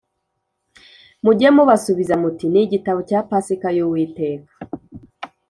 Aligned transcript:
Mujye 1.23 1.49
mubasubiza 1.55 2.13
muti 2.21 2.45
‘Ni 2.49 2.61
igitambo 2.65 3.01
cya 3.09 3.19
Pasika 3.29 3.67
y’Uwiteka 3.77 4.51